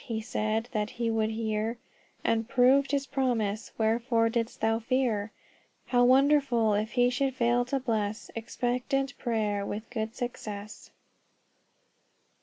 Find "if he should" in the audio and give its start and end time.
6.73-7.35